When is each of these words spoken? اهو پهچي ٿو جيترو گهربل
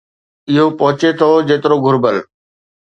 اهو 0.51 0.65
پهچي 0.79 1.09
ٿو 1.19 1.29
جيترو 1.47 1.77
گهربل 1.85 2.15